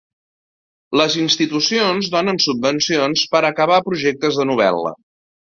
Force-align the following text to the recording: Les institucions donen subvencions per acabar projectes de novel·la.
Les 1.01 1.17
institucions 1.23 2.09
donen 2.17 2.41
subvencions 2.45 3.29
per 3.35 3.45
acabar 3.53 3.81
projectes 3.91 4.41
de 4.41 4.49
novel·la. 4.55 4.99